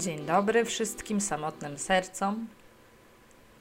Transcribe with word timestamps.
Dzień 0.00 0.26
dobry 0.26 0.64
wszystkim 0.64 1.20
samotnym 1.20 1.78
sercom. 1.78 2.46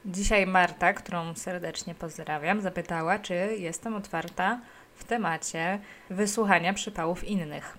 Dzisiaj 0.05 0.47
Marta, 0.47 0.93
którą 0.93 1.35
serdecznie 1.35 1.95
pozdrawiam, 1.95 2.61
zapytała, 2.61 3.19
czy 3.19 3.33
jestem 3.57 3.95
otwarta 3.95 4.61
w 4.95 5.03
temacie 5.03 5.79
wysłuchania 6.09 6.73
przypałów 6.73 7.23
innych. 7.23 7.77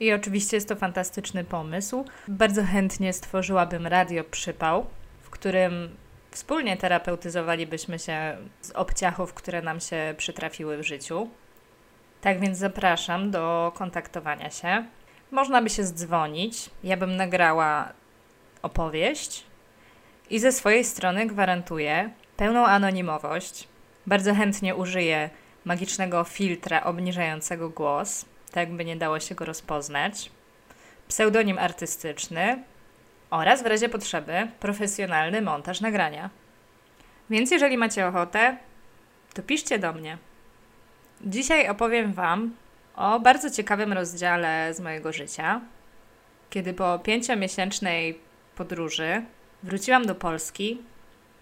I 0.00 0.12
oczywiście 0.12 0.56
jest 0.56 0.68
to 0.68 0.76
fantastyczny 0.76 1.44
pomysł. 1.44 2.04
Bardzo 2.28 2.64
chętnie 2.64 3.12
stworzyłabym 3.12 3.86
radio 3.86 4.24
przypał, 4.24 4.86
w 5.22 5.30
którym 5.30 5.96
wspólnie 6.30 6.76
terapeutyzowalibyśmy 6.76 7.98
się 7.98 8.36
z 8.62 8.70
obciachów, 8.70 9.34
które 9.34 9.62
nam 9.62 9.80
się 9.80 10.14
przytrafiły 10.16 10.78
w 10.78 10.86
życiu. 10.86 11.28
Tak 12.20 12.40
więc 12.40 12.58
zapraszam 12.58 13.30
do 13.30 13.72
kontaktowania 13.74 14.50
się. 14.50 14.84
Można 15.30 15.62
by 15.62 15.70
się 15.70 15.84
zdzwonić. 15.84 16.70
Ja 16.84 16.96
bym 16.96 17.16
nagrała 17.16 17.92
opowieść 18.62 19.44
i 20.30 20.38
ze 20.38 20.52
swojej 20.52 20.84
strony 20.84 21.26
gwarantuję 21.26 22.10
pełną 22.36 22.66
anonimowość. 22.66 23.68
Bardzo 24.06 24.34
chętnie 24.34 24.74
użyję 24.74 25.30
magicznego 25.64 26.24
filtra 26.24 26.84
obniżającego 26.84 27.70
głos, 27.70 28.24
tak 28.50 28.72
by 28.72 28.84
nie 28.84 28.96
dało 28.96 29.20
się 29.20 29.34
go 29.34 29.44
rozpoznać. 29.44 30.30
Pseudonim 31.08 31.58
artystyczny 31.58 32.62
oraz 33.30 33.62
w 33.62 33.66
razie 33.66 33.88
potrzeby 33.88 34.48
profesjonalny 34.60 35.42
montaż 35.42 35.80
nagrania. 35.80 36.30
Więc 37.30 37.50
jeżeli 37.50 37.78
macie 37.78 38.06
ochotę, 38.06 38.56
to 39.34 39.42
piszcie 39.42 39.78
do 39.78 39.92
mnie. 39.92 40.18
Dzisiaj 41.20 41.68
opowiem 41.68 42.12
Wam 42.12 42.54
o 42.96 43.20
bardzo 43.20 43.50
ciekawym 43.50 43.92
rozdziale 43.92 44.74
z 44.74 44.80
mojego 44.80 45.12
życia, 45.12 45.60
kiedy 46.50 46.74
po 46.74 46.98
pięciomiesięcznej 46.98 48.20
podróży 48.56 49.22
wróciłam 49.62 50.06
do 50.06 50.14
Polski, 50.14 50.82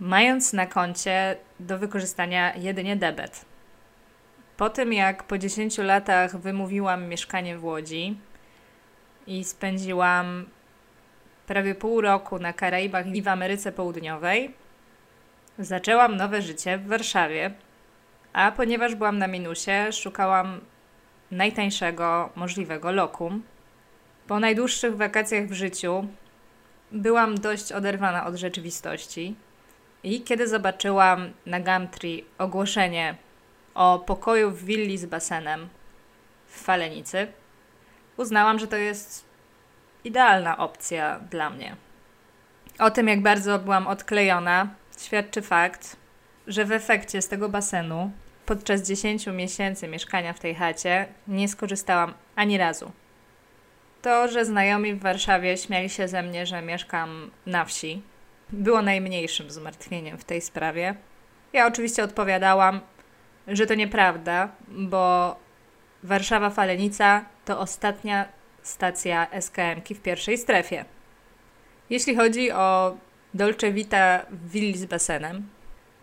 mając 0.00 0.52
na 0.52 0.66
koncie 0.66 1.36
do 1.60 1.78
wykorzystania 1.78 2.56
jedynie 2.56 2.96
debet. 2.96 3.44
Po 4.56 4.70
tym, 4.70 4.92
jak 4.92 5.22
po 5.22 5.38
10 5.38 5.78
latach 5.78 6.36
wymówiłam 6.36 7.08
mieszkanie 7.08 7.58
w 7.58 7.64
Łodzi 7.64 8.18
i 9.26 9.44
spędziłam 9.44 10.46
prawie 11.46 11.74
pół 11.74 12.00
roku 12.00 12.38
na 12.38 12.52
Karaibach 12.52 13.06
i 13.06 13.22
w 13.22 13.28
Ameryce 13.28 13.72
Południowej, 13.72 14.54
zaczęłam 15.58 16.16
nowe 16.16 16.42
życie 16.42 16.78
w 16.78 16.86
Warszawie. 16.86 17.50
A 18.32 18.52
ponieważ 18.52 18.94
byłam 18.94 19.18
na 19.18 19.26
minusie, 19.26 19.92
szukałam 19.92 20.60
najtańszego 21.30 22.30
możliwego 22.36 22.92
lokum. 22.92 23.42
Po 24.26 24.40
najdłuższych 24.40 24.96
wakacjach 24.96 25.46
w 25.46 25.52
życiu 25.52 26.06
byłam 26.92 27.38
dość 27.38 27.72
oderwana 27.72 28.26
od 28.26 28.34
rzeczywistości. 28.34 29.34
I 30.02 30.22
kiedy 30.22 30.48
zobaczyłam 30.48 31.30
na 31.46 31.60
Gumtree 31.60 32.24
ogłoszenie 32.38 33.16
o 33.74 33.98
pokoju 33.98 34.50
w 34.50 34.64
willi 34.64 34.98
z 34.98 35.06
basenem 35.06 35.68
w 36.46 36.60
Falenicy, 36.60 37.26
uznałam, 38.16 38.58
że 38.58 38.66
to 38.66 38.76
jest 38.76 39.24
idealna 40.04 40.58
opcja 40.58 41.20
dla 41.30 41.50
mnie. 41.50 41.76
O 42.78 42.90
tym, 42.90 43.08
jak 43.08 43.22
bardzo 43.22 43.58
byłam 43.58 43.86
odklejona, 43.86 44.68
świadczy 44.98 45.42
fakt, 45.42 45.96
że 46.46 46.64
w 46.64 46.72
efekcie 46.72 47.22
z 47.22 47.28
tego 47.28 47.48
basenu 47.48 48.10
podczas 48.48 48.82
10 48.82 49.26
miesięcy 49.26 49.88
mieszkania 49.88 50.32
w 50.32 50.40
tej 50.40 50.54
chacie 50.54 51.06
nie 51.28 51.48
skorzystałam 51.48 52.14
ani 52.36 52.58
razu. 52.58 52.92
To, 54.02 54.28
że 54.28 54.44
znajomi 54.44 54.94
w 54.94 55.00
Warszawie 55.00 55.56
śmiali 55.56 55.90
się 55.90 56.08
ze 56.08 56.22
mnie, 56.22 56.46
że 56.46 56.62
mieszkam 56.62 57.30
na 57.46 57.64
wsi, 57.64 58.02
było 58.50 58.82
najmniejszym 58.82 59.50
zmartwieniem 59.50 60.18
w 60.18 60.24
tej 60.24 60.40
sprawie. 60.40 60.94
Ja 61.52 61.66
oczywiście 61.66 62.04
odpowiadałam, 62.04 62.80
że 63.48 63.66
to 63.66 63.74
nieprawda, 63.74 64.48
bo 64.68 65.36
Warszawa 66.02 66.50
Falenica 66.50 67.24
to 67.44 67.60
ostatnia 67.60 68.28
stacja 68.62 69.26
SKM-ki 69.40 69.94
w 69.94 70.00
pierwszej 70.00 70.38
strefie. 70.38 70.84
Jeśli 71.90 72.16
chodzi 72.16 72.52
o 72.52 72.96
Dolce 73.34 73.72
Vita 73.72 74.26
w 74.30 74.50
willi 74.50 74.78
z 74.78 74.84
basenem, 74.84 75.48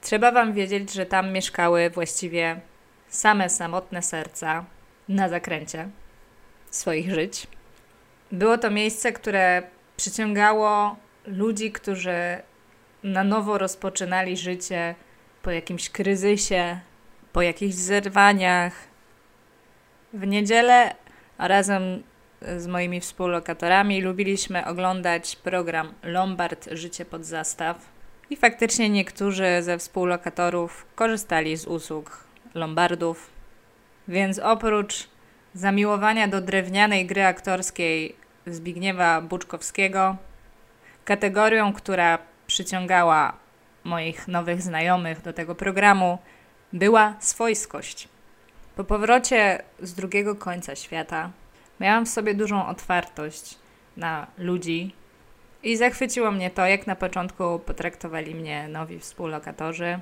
trzeba 0.06 0.32
Wam 0.32 0.54
wiedzieć, 0.54 0.94
że 0.94 1.06
tam 1.06 1.32
mieszkały 1.32 1.90
właściwie 1.90 2.60
same 3.08 3.50
samotne 3.50 4.02
serca 4.02 4.66
na 5.10 5.30
zakręcie 5.30 5.90
swoich 6.70 7.14
żyć. 7.14 7.48
Było 8.32 8.58
to 8.58 8.72
miejsce, 8.72 9.12
które 9.14 9.64
przyciągało 9.98 10.96
ludzi, 11.26 11.72
którzy 11.72 12.38
na 13.04 13.24
nowo 13.24 13.58
rozpoczynali 13.58 14.38
życie 14.38 14.96
po 15.42 15.52
jakimś 15.52 15.90
kryzysie, 15.90 16.80
po 17.34 17.42
jakichś 17.42 17.76
zerwaniach. 17.76 18.74
W 20.14 20.28
niedzielę 20.28 20.96
razem 21.38 22.04
z 22.58 22.68
moimi 22.68 23.02
współlokatorami 23.02 24.02
lubiliśmy 24.02 24.66
oglądać 24.66 25.36
program 25.36 25.94
Lombard 26.04 26.70
Życie 26.72 27.06
pod 27.06 27.26
zastaw. 27.26 27.95
I 28.30 28.36
faktycznie 28.36 28.90
niektórzy 28.90 29.46
ze 29.62 29.78
współlokatorów 29.78 30.86
korzystali 30.96 31.58
z 31.58 31.66
usług 31.66 32.24
Lombardów. 32.54 33.30
Więc 34.08 34.40
oprócz 34.40 35.08
zamiłowania 35.54 36.28
do 36.28 36.42
drewnianej 36.42 37.06
gry 37.06 37.26
aktorskiej 37.26 38.16
Zbigniewa 38.48 39.22
Buczkowskiego, 39.22 40.16
kategorią, 41.06 41.74
która 41.74 42.20
przyciągała 42.48 43.34
moich 43.84 44.28
nowych 44.28 44.62
znajomych 44.62 45.22
do 45.22 45.34
tego 45.34 45.56
programu, 45.56 46.18
była 46.74 47.16
swojskość. 47.20 48.08
Po 48.76 48.84
powrocie 48.84 49.64
z 49.80 49.94
drugiego 49.94 50.36
końca 50.36 50.76
świata 50.76 51.32
Miałam 51.80 52.06
w 52.06 52.10
sobie 52.10 52.34
dużą 52.34 52.68
otwartość 52.68 53.58
na 53.98 54.28
ludzi 54.38 54.94
i 55.66 55.78
zachwyciło 55.78 56.32
mnie 56.32 56.50
to, 56.50 56.66
jak 56.66 56.88
na 56.88 56.96
początku 56.96 57.60
potraktowali 57.60 58.36
mnie 58.36 58.68
nowi 58.68 59.00
współlokatorzy. 59.00 60.00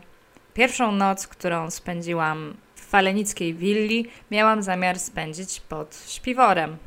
Pierwszą 0.54 0.92
noc, 0.92 1.28
którą 1.28 1.72
spędziłam 1.72 2.58
w 2.76 2.82
falenickiej 2.82 3.54
willi, 3.54 4.08
miałam 4.32 4.64
zamiar 4.64 5.00
spędzić 5.00 5.62
pod 5.62 6.06
śpiworem, 6.08 6.78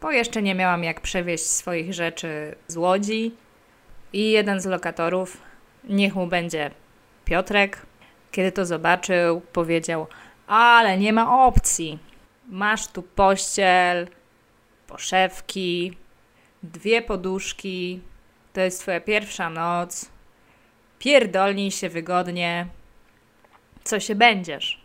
bo 0.00 0.10
jeszcze 0.10 0.42
nie 0.42 0.54
miałam 0.54 0.84
jak 0.84 1.00
przewieźć 1.00 1.46
swoich 1.46 1.94
rzeczy 1.94 2.54
z 2.68 2.76
łodzi 2.76 3.34
i 4.12 4.30
jeden 4.30 4.60
z 4.60 4.66
lokatorów, 4.66 5.36
niech 5.84 6.14
mu 6.14 6.26
będzie 6.26 6.70
Piotrek, 7.24 7.86
kiedy 8.30 8.52
to 8.52 8.66
zobaczył, 8.66 9.40
powiedział: 9.40 10.06
Ale 10.46 10.98
nie 10.98 11.12
ma 11.12 11.46
opcji. 11.46 11.98
Masz 12.48 12.86
tu 12.86 13.02
pościel, 13.02 14.08
poszewki, 14.86 15.96
dwie 16.64 17.02
poduszki. 17.02 18.00
To 18.52 18.60
jest 18.60 18.80
twoja 18.80 19.00
pierwsza 19.00 19.50
noc. 19.50 20.10
Pierdolnij 20.98 21.70
się 21.70 21.88
wygodnie. 21.88 22.66
Co 23.84 24.00
się 24.00 24.14
będziesz? 24.14 24.80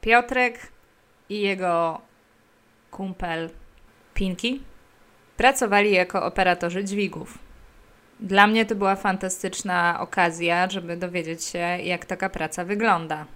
Piotrek 0.00 0.72
i 1.28 1.40
jego 1.40 2.00
kumpel 2.90 3.50
Pinki 4.14 4.62
pracowali 5.36 5.92
jako 5.92 6.24
operatorzy 6.24 6.84
dźwigów. 6.84 7.38
Dla 8.20 8.46
mnie 8.46 8.66
to 8.66 8.74
była 8.74 8.96
fantastyczna 8.96 9.96
okazja, 10.00 10.70
żeby 10.70 10.96
dowiedzieć 10.96 11.44
się, 11.44 11.58
jak 11.58 12.04
taka 12.04 12.28
praca 12.28 12.64
wygląda. 12.64 13.26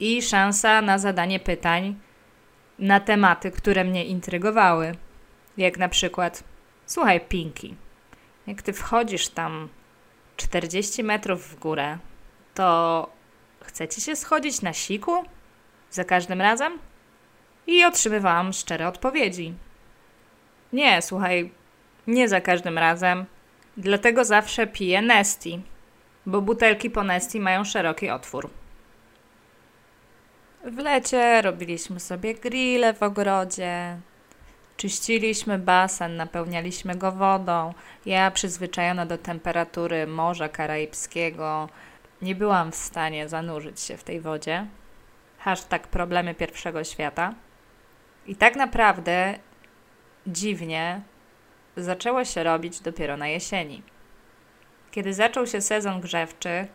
I 0.00 0.22
szansa 0.22 0.82
na 0.82 0.98
zadanie 0.98 1.40
pytań, 1.40 1.96
na 2.78 3.00
tematy, 3.00 3.50
które 3.50 3.84
mnie 3.84 4.04
intrygowały. 4.04 4.94
Jak 5.58 5.78
na 5.78 5.88
przykład, 5.88 6.44
słuchaj, 6.86 7.20
Pinki, 7.20 7.74
jak 8.46 8.62
ty 8.62 8.72
wchodzisz 8.72 9.28
tam 9.28 9.68
40 10.36 11.04
metrów 11.04 11.48
w 11.48 11.58
górę, 11.58 11.98
to 12.54 13.10
chcecie 13.64 14.00
się 14.00 14.16
schodzić 14.16 14.62
na 14.62 14.72
siku? 14.72 15.24
Za 15.90 16.04
każdym 16.04 16.40
razem? 16.40 16.78
I 17.66 17.84
otrzymywałam 17.84 18.52
szczere 18.52 18.88
odpowiedzi. 18.88 19.54
Nie, 20.72 21.02
słuchaj, 21.02 21.50
nie 22.06 22.28
za 22.28 22.40
każdym 22.40 22.78
razem. 22.78 23.26
Dlatego 23.76 24.24
zawsze 24.24 24.66
piję 24.66 25.02
Nesti, 25.02 25.62
bo 26.26 26.42
butelki 26.42 26.90
po 26.90 27.02
Nesti 27.02 27.40
mają 27.40 27.64
szeroki 27.64 28.10
otwór. 28.10 28.50
W 30.64 30.78
lecie 30.78 31.42
robiliśmy 31.42 32.00
sobie 32.00 32.34
grille 32.34 32.94
w 32.94 33.02
ogrodzie, 33.02 34.00
czyściliśmy 34.78 35.58
basen, 35.58 36.16
napełnialiśmy 36.16 36.94
go 36.94 37.12
wodą. 37.12 37.74
Ja, 38.06 38.30
przyzwyczajona 38.30 39.06
do 39.06 39.18
temperatury 39.18 40.06
Morza 40.06 40.48
Karaibskiego, 40.48 41.68
nie 42.22 42.34
byłam 42.34 42.72
w 42.72 42.74
stanie 42.74 43.28
zanurzyć 43.28 43.80
się 43.80 43.96
w 43.96 44.04
tej 44.04 44.20
wodzie. 44.20 44.66
Hashtag 45.38 45.86
problemy 45.86 46.34
pierwszego 46.34 46.84
świata. 46.84 47.34
I 48.26 48.36
tak 48.36 48.56
naprawdę 48.56 49.38
dziwnie 50.26 51.00
zaczęło 51.76 52.24
się 52.24 52.42
robić 52.42 52.80
dopiero 52.80 53.16
na 53.16 53.28
jesieni. 53.28 53.82
Kiedy 54.90 55.14
zaczął 55.14 55.46
się 55.46 55.60
sezon 55.60 56.00
grzewczy, 56.00 56.66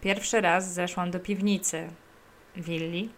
pierwszy 0.00 0.40
raz 0.40 0.72
zeszłam 0.72 1.10
do 1.10 1.20
piwnicy 1.20 1.88
willi, 2.56 3.12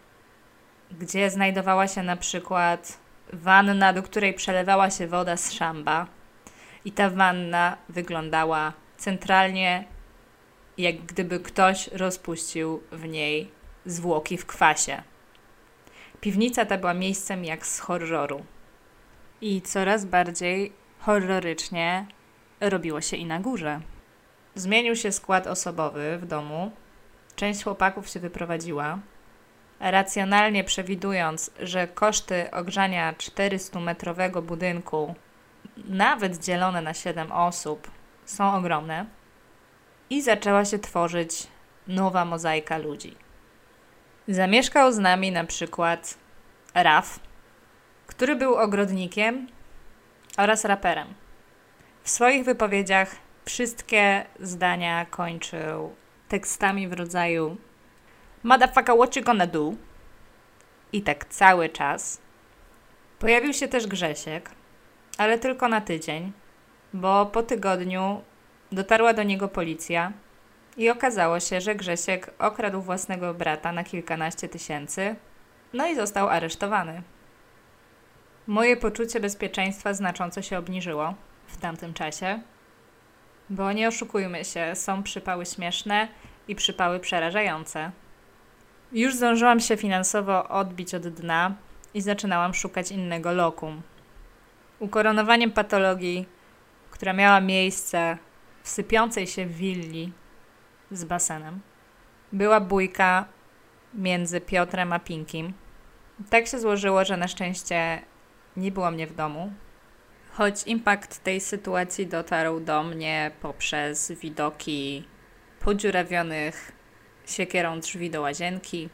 gdzie 1.00 1.31
znajdowała 1.31 1.88
się 1.88 2.02
na 2.02 2.17
przykład 2.17 3.01
wanna, 3.32 3.93
do 3.93 4.02
której 4.02 4.34
przelewała 4.34 4.90
się 4.90 5.06
woda 5.06 5.37
z 5.37 5.52
szamba. 5.52 6.06
I 6.84 6.93
ta 6.93 7.11
wanna 7.11 7.76
wyglądała 7.88 8.73
centralnie, 8.96 9.84
jak 10.79 10.96
gdyby 10.96 11.40
ktoś 11.40 11.88
rozpuścił 11.88 12.82
w 12.93 13.08
niej 13.08 13.50
zwłoki 13.87 14.38
w 14.38 14.46
kwasie. 14.46 15.02
Piwnica 16.20 16.64
ta 16.64 16.79
była 16.79 16.94
miejscem 16.94 17.44
jak 17.44 17.67
z 17.67 17.81
horroru. 17.81 18.44
I 19.40 19.62
coraz 19.62 20.05
bardziej 20.05 20.73
horrorycznie 20.99 22.06
robiło 22.61 23.00
się 23.00 23.17
i 23.17 23.26
na 23.26 23.40
górze. 23.40 23.81
Zmienił 24.55 24.96
się 24.96 25.12
skład 25.12 25.46
osobowy 25.46 26.19
w 26.19 26.26
domu. 26.26 26.73
Część 27.37 27.64
chłopaków 27.64 28.08
się 28.08 28.20
wyprowadziła. 28.20 28.99
Racjonalnie 29.82 30.64
przewidując, 30.64 31.50
że 31.61 31.88
koszty 31.88 32.50
ogrzania 32.50 33.12
400-metrowego 33.12 34.43
budynku, 34.43 35.14
nawet 35.76 36.44
dzielone 36.44 36.82
na 36.82 36.94
7 36.94 37.32
osób, 37.32 37.90
są 38.25 38.55
ogromne, 38.55 39.06
i 40.11 40.23
zaczęła 40.23 40.64
się 40.64 40.79
tworzyć 40.79 41.46
nowa 41.88 42.25
mozaika 42.25 42.79
ludzi. 42.79 43.17
Zamieszkał 44.29 44.93
z 44.93 44.99
nami 44.99 45.32
na 45.32 45.44
przykład 45.44 46.14
Raf, 46.75 47.20
który 48.06 48.37
był 48.37 48.55
ogrodnikiem 48.55 49.46
oraz 50.37 50.64
raperem. 50.64 51.08
W 52.02 52.11
swoich 52.11 52.44
wypowiedziach 52.44 53.17
wszystkie 53.44 54.25
zdania 54.40 55.06
kończył 55.06 55.94
tekstami 56.29 56.88
w 56.88 56.93
rodzaju 56.93 57.56
Motherfucker, 58.43 58.97
what 58.97 59.17
you 59.17 59.23
gonna 59.23 59.47
do? 59.47 59.73
I 60.93 61.03
tak 61.03 61.25
cały 61.25 61.69
czas. 61.69 62.21
Pojawił 63.19 63.53
się 63.53 63.69
też 63.69 63.87
Grzesiek, 63.87 64.50
ale 65.19 65.39
tylko 65.39 65.69
na 65.69 65.81
tydzień, 65.81 66.33
bo 66.93 67.27
po 67.27 67.43
tygodniu 67.43 68.23
dotarła 68.73 69.12
do 69.12 69.23
niego 69.23 69.49
policja 69.49 70.12
i 70.77 70.91
okazało 70.91 71.41
się, 71.41 71.61
że 71.61 71.75
Grzesiek 71.75 72.31
okradł 72.39 72.81
własnego 72.81 73.35
brata 73.35 73.73
na 73.73 73.85
kilkanaście 73.85 74.49
tysięcy, 74.49 75.17
no 75.73 75.87
i 75.87 75.97
został 75.97 76.29
aresztowany. 76.29 77.03
Moje 78.47 78.77
poczucie 78.77 79.21
bezpieczeństwa 79.21 79.94
znacząco 79.94 80.43
się 80.43 80.59
obniżyło 80.59 81.15
w 81.47 81.56
tamtym 81.56 81.94
czasie, 81.94 82.41
bo 83.50 83.73
nie 83.73 83.89
oszukujmy 83.89 84.44
się, 84.44 84.75
są 84.75 85.03
przypały 85.03 85.47
śmieszne 85.47 86.09
i 86.49 86.55
przypały 86.55 87.00
przerażające. 87.00 87.91
Już 88.93 89.15
zdążyłam 89.15 89.61
się 89.61 89.77
finansowo 89.77 90.49
odbić 90.49 90.94
od 90.94 91.09
dna 91.09 91.55
i 91.94 92.00
zaczynałam 92.00 92.55
szukać 92.55 92.91
innego 92.91 93.33
lokum. 93.33 93.83
Ukoronowaniem 94.79 95.50
patologii, 95.50 96.27
która 96.91 97.12
miała 97.12 97.41
miejsce 97.41 98.19
w 98.62 98.69
sypiącej 98.69 99.27
się 99.27 99.47
willi 99.47 100.12
z 100.91 101.05
basenem, 101.05 101.61
była 102.33 102.61
bójka 102.61 103.25
między 103.94 104.41
Piotrem 104.41 104.93
a 104.93 104.99
Pinkim. 104.99 105.53
Tak 106.31 106.47
się 106.47 106.59
złożyło, 106.59 107.05
że 107.05 107.17
na 107.17 107.29
szczęście 107.29 108.03
nie 108.56 108.73
było 108.73 108.91
mnie 108.91 109.06
w 109.06 109.15
domu, 109.15 109.53
choć 110.33 110.67
impact 110.67 111.23
tej 111.23 111.41
sytuacji 111.41 112.06
dotarł 112.06 112.61
do 112.61 112.83
mnie 112.83 113.31
poprzez 113.41 114.12
widoki 114.12 115.05
podziurawionych 115.61 116.73
siekierą 117.26 117.80
drzwi 117.80 118.10
do 118.10 118.20
łazienki 118.20 118.88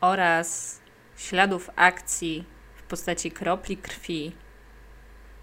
oraz 0.00 0.80
śladów 1.16 1.70
akcji 1.76 2.44
w 2.74 2.82
postaci 2.82 3.30
kropli 3.30 3.76
krwi 3.76 4.32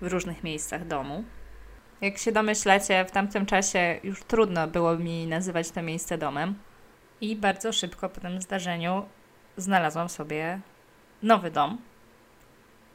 w 0.01 0.07
różnych 0.07 0.44
miejscach 0.44 0.88
domu. 0.88 1.23
Jak 2.01 2.17
się 2.17 2.31
domyślacie, 2.31 3.06
w 3.06 3.11
tamtym 3.11 3.45
czasie 3.45 4.00
już 4.03 4.23
trudno 4.23 4.67
było 4.67 4.97
mi 4.97 5.27
nazywać 5.27 5.71
to 5.71 5.81
miejsce 5.81 6.17
domem 6.17 6.56
i 7.21 7.35
bardzo 7.35 7.73
szybko 7.73 8.09
po 8.09 8.21
tym 8.21 8.41
zdarzeniu 8.41 9.06
znalazłam 9.57 10.09
sobie 10.09 10.59
nowy 11.23 11.51
dom. 11.51 11.77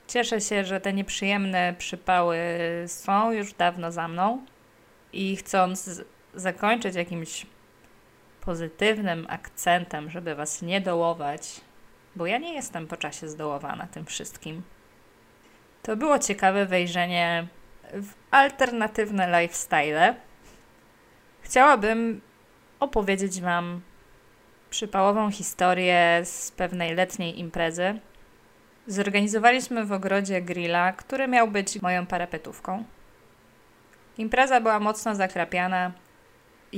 Cieszę 0.07 0.41
się, 0.41 0.65
że 0.65 0.81
te 0.81 0.93
nieprzyjemne 0.93 1.75
przypały 1.79 2.39
są 2.87 3.33
już 3.33 3.53
dawno 3.53 3.93
za 3.93 4.09
mną 4.09 4.45
i 5.13 5.37
chcąc 5.37 6.03
zakończyć 6.35 6.95
jakimś 6.95 7.47
pozytywnym 8.45 9.27
akcentem, 9.29 10.11
żeby 10.11 10.35
Was 10.35 10.63
nie 10.63 10.81
dołować, 10.81 11.61
bo 12.17 12.27
ja 12.27 12.39
nie 12.39 12.55
jestem 12.55 12.87
po 12.87 12.97
czasie 12.97 13.29
zdołowana 13.29 13.87
tym 13.87 14.07
wszystkim. 14.07 14.63
To 15.83 15.97
było 15.97 16.19
ciekawe 16.19 16.67
wejrzenie 16.67 17.47
w 17.93 18.13
alternatywne 18.31 19.41
lifestyle. 19.41 20.15
Chciałabym 21.41 22.21
opowiedzieć 22.81 23.41
Wam 23.41 23.81
przypałową 24.71 25.31
historię 25.31 26.21
z 26.25 26.51
pewnej 26.51 26.95
letniej 26.95 27.39
imprezy. 27.39 27.99
Zorganizowaliśmy 28.87 29.85
w 29.85 29.93
ogrodzie 29.93 30.43
grilla, 30.43 30.93
który 30.93 31.29
miał 31.29 31.49
być 31.49 31.83
moją 31.83 32.07
parapetówką. 32.07 32.85
Impreza 34.19 34.61
była 34.61 34.81
mocno 34.81 35.15
zakrapiana, 35.15 35.93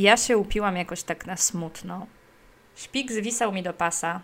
ja 0.02 0.16
się 0.16 0.38
upiłam 0.38 0.76
jakoś 0.76 1.02
tak 1.02 1.26
na 1.26 1.36
smutno. 1.36 2.06
Śpik 2.76 3.12
zwisał 3.12 3.52
mi 3.52 3.62
do 3.62 3.72
pasa 3.72 4.20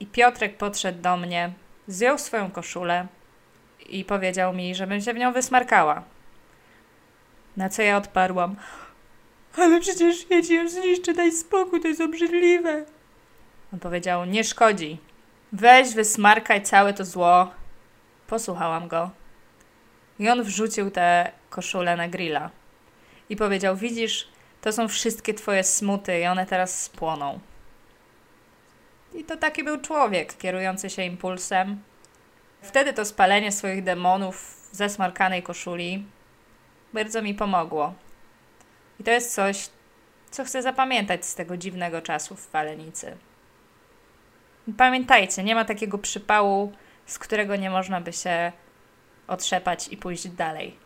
i 0.00 0.06
Piotrek 0.06 0.56
podszedł 0.56 1.02
do 1.02 1.16
mnie, 1.16 1.52
zjął 1.86 2.18
swoją 2.18 2.50
koszulę 2.50 3.06
i 3.88 4.04
powiedział 4.04 4.52
mi, 4.54 4.74
żebym 4.74 5.00
się 5.00 5.14
w 5.14 5.18
nią 5.18 5.32
wysmarkała. 5.32 6.02
Na 7.56 7.68
co 7.68 7.82
ja 7.82 7.96
odparłam. 7.96 8.56
Ale 9.56 9.80
przecież 9.80 10.30
ja 10.30 10.42
ci 10.42 10.54
ją 10.54 10.68
zniszczę, 10.68 11.14
daj 11.14 11.32
spokój, 11.32 11.80
to 11.80 11.88
jest 11.88 12.00
obrzydliwe. 12.00 12.84
On 13.72 13.78
powiedział, 13.78 14.24
nie 14.24 14.44
szkodzi. 14.44 14.98
Weź, 15.52 15.94
wysmarkaj 15.94 16.62
całe 16.62 16.94
to 16.94 17.04
zło. 17.04 17.50
Posłuchałam 18.26 18.88
go. 18.88 19.10
I 20.18 20.28
on 20.28 20.42
wrzucił 20.42 20.90
tę 20.90 21.32
koszulę 21.50 21.96
na 21.96 22.08
grilla. 22.08 22.50
I 23.28 23.36
powiedział, 23.36 23.76
widzisz, 23.76 24.28
to 24.60 24.72
są 24.72 24.88
wszystkie 24.88 25.34
twoje 25.34 25.64
smuty 25.64 26.20
i 26.20 26.26
one 26.26 26.46
teraz 26.46 26.82
spłoną. 26.82 27.40
I 29.14 29.24
to 29.24 29.36
taki 29.36 29.64
był 29.64 29.80
człowiek, 29.80 30.36
kierujący 30.36 30.90
się 30.90 31.02
impulsem. 31.02 31.82
Wtedy 32.62 32.92
to 32.92 33.04
spalenie 33.04 33.52
swoich 33.52 33.82
demonów 33.82 34.68
w 34.72 34.76
zesmarkanej 34.76 35.42
koszuli 35.42 36.04
bardzo 36.92 37.22
mi 37.22 37.34
pomogło. 37.34 37.94
I 39.00 39.04
to 39.04 39.10
jest 39.10 39.34
coś, 39.34 39.70
co 40.30 40.44
chcę 40.44 40.62
zapamiętać 40.62 41.26
z 41.26 41.34
tego 41.34 41.56
dziwnego 41.56 42.02
czasu 42.02 42.36
w 42.36 42.46
Falenicy. 42.46 43.16
Pamiętajcie, 44.76 45.44
nie 45.44 45.54
ma 45.54 45.64
takiego 45.64 45.98
przypału, 45.98 46.72
z 47.06 47.18
którego 47.18 47.56
nie 47.56 47.70
można 47.70 48.00
by 48.00 48.12
się 48.12 48.52
otrzepać 49.26 49.88
i 49.88 49.96
pójść 49.96 50.28
dalej. 50.28 50.76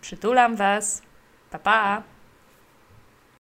Przytulam 0.00 0.56
Was. 0.56 1.02
Pa 1.50 1.58
pa! 1.58 2.19